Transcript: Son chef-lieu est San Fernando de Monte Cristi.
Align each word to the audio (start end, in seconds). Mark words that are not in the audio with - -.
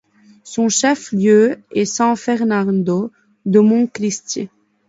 Son 0.43 0.67
chef-lieu 0.67 1.59
est 1.75 1.85
San 1.85 2.15
Fernando 2.17 3.11
de 3.45 3.59
Monte 3.59 3.91
Cristi. 3.91 4.49